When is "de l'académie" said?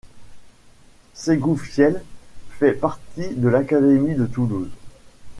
3.35-4.15